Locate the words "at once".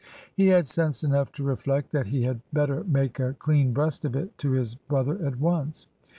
5.23-5.85